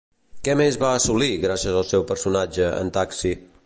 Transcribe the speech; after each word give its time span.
Què 0.47 0.55
més 0.61 0.79
va 0.85 0.89
assolir 1.01 1.29
gràcies 1.45 1.79
al 1.83 1.87
seu 1.93 2.09
personatge 2.13 2.75
en 2.85 2.95
Taxi? 3.01 3.39